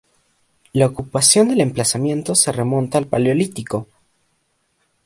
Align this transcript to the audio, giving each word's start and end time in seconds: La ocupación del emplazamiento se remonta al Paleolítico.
La 0.73 0.87
ocupación 0.87 1.49
del 1.49 1.61
emplazamiento 1.61 2.33
se 2.33 2.51
remonta 2.51 2.97
al 2.97 3.05
Paleolítico. 3.05 3.87